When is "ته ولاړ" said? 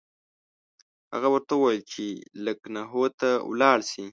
3.19-3.77